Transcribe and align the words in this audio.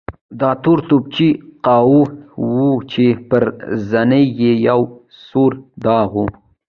دا 0.39 0.49
تورن 0.63 0.83
د 0.85 0.87
توپچي 0.89 1.29
قواوو 1.65 2.03
و 2.75 2.85
چې 2.91 3.05
پر 3.29 3.43
زنې 3.89 4.21
یې 4.39 4.51
یو 4.67 4.81
سور 5.27 5.51
داغ 5.85 6.09
و. 6.15 6.25